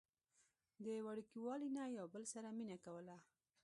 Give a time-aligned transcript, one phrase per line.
[0.85, 3.17] د وړوکوالي نه يو بل سره مينه کوله